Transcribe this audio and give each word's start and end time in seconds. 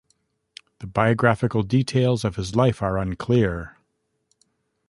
The 0.79 0.87
biographical 0.87 1.61
details 1.61 2.25
of 2.25 2.35
his 2.35 2.55
life 2.55 2.81
are 2.81 2.97
unclear. 2.97 3.77